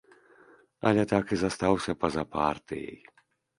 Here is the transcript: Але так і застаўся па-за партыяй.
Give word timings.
Але 0.91 1.03
так 1.11 1.25
і 1.37 1.39
застаўся 1.43 1.97
па-за 2.01 2.27
партыяй. 2.35 3.01